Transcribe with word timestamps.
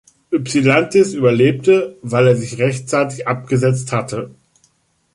Ypsilantis 0.33 1.13
überlebte, 1.13 1.95
weil 2.01 2.27
er 2.29 2.35
sich 2.35 2.57
rechtzeitig 2.57 3.27
abgesetzt 3.27 3.91
hatte. 3.91 4.31